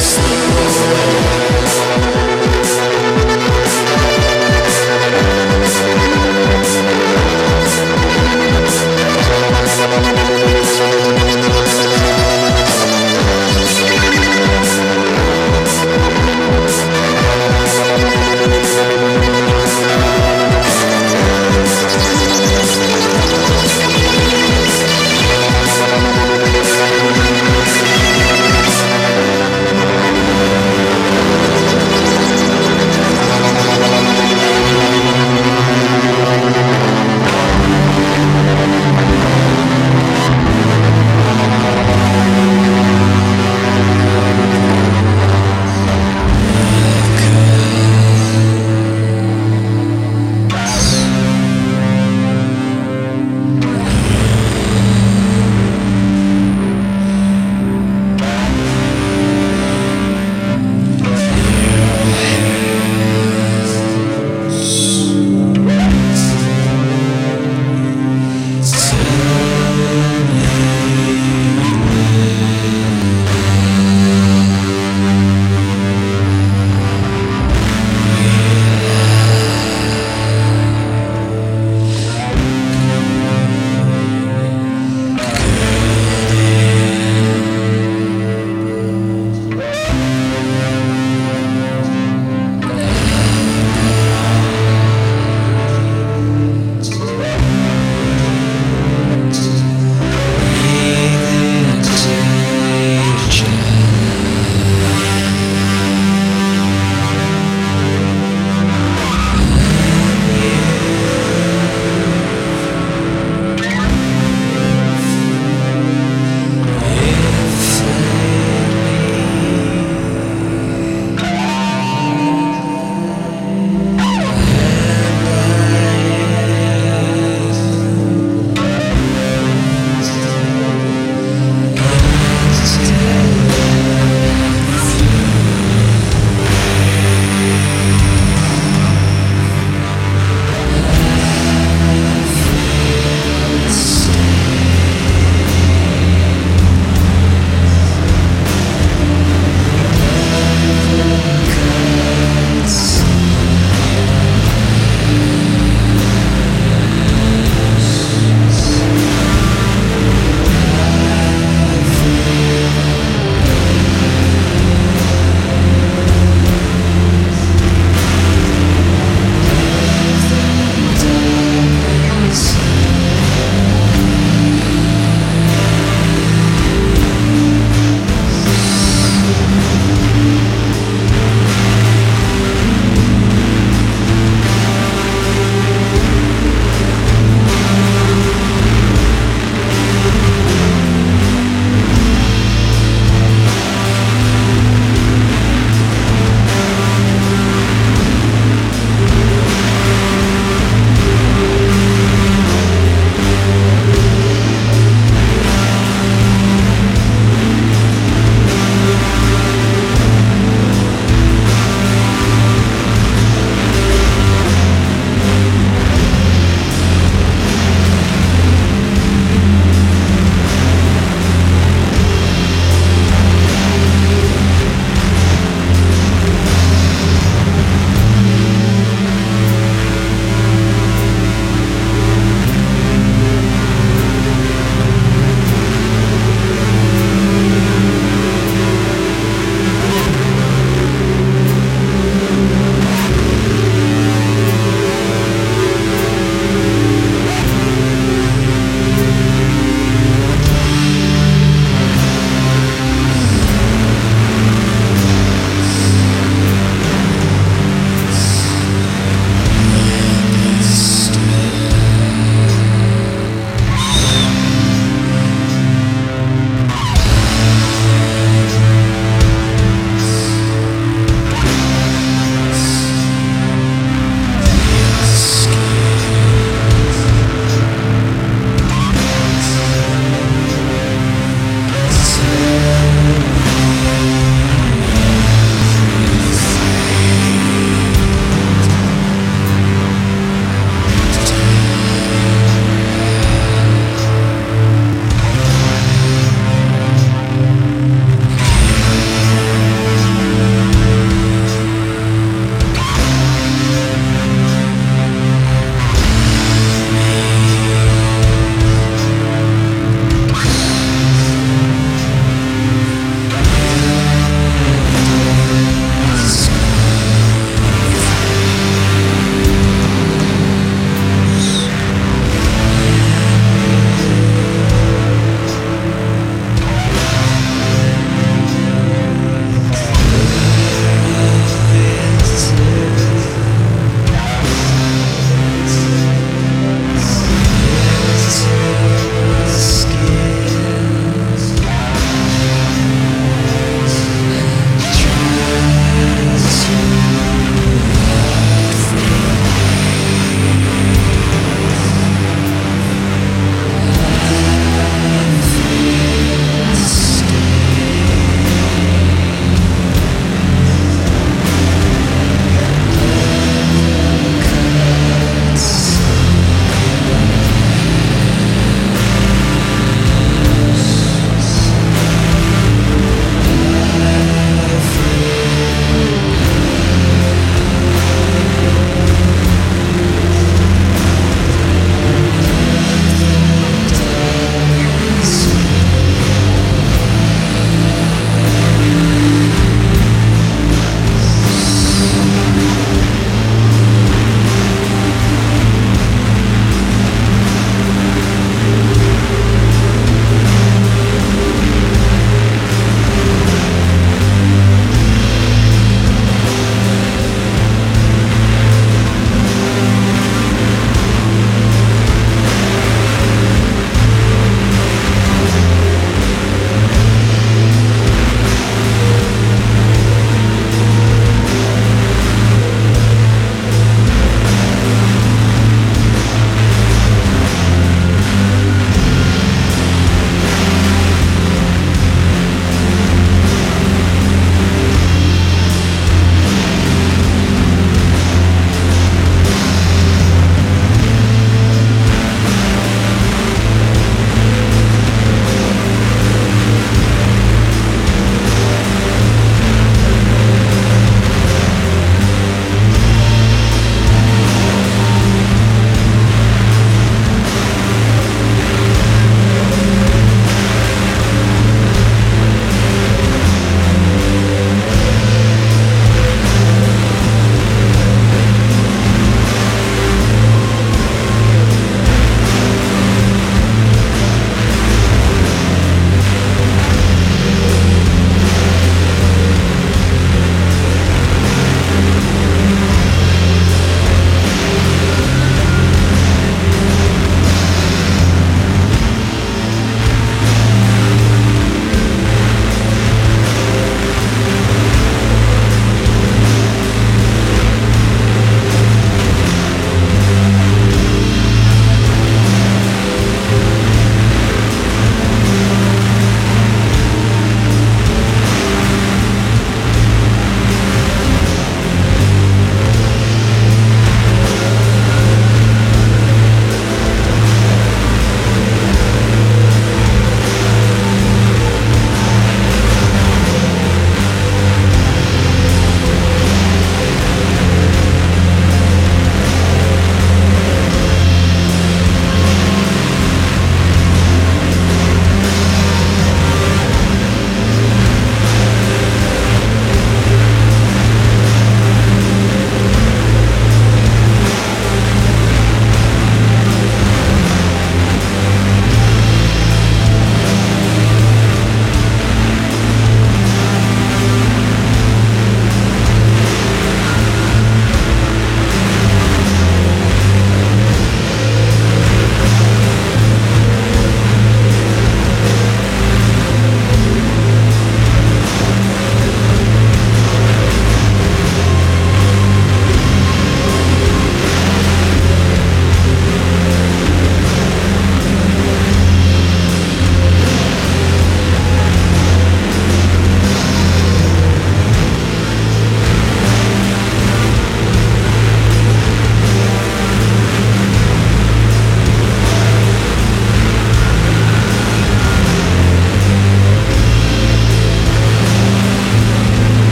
[0.00, 0.53] sleep.